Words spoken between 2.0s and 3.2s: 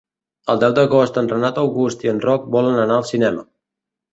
i en Roc volen anar al